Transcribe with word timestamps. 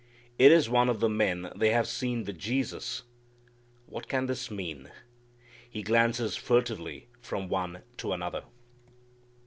It 0.39 0.51
is 0.51 0.67
one 0.67 0.89
of 0.89 0.99
the 0.99 1.07
men 1.07 1.51
they 1.55 1.69
have 1.69 1.87
seen 1.87 2.23
with 2.23 2.39
Jesus! 2.39 3.03
What 3.85 4.07
can 4.07 4.25
this 4.25 4.49
mean? 4.49 4.89
He 5.69 5.83
glances 5.83 6.35
furtively 6.35 7.07
from 7.21 7.49
one 7.49 7.83
to 7.97 8.11
another. 8.13 8.41